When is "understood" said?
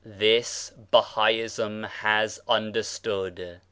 2.47-3.59